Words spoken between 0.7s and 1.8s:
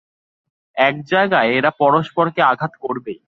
এক জায়গায় এরা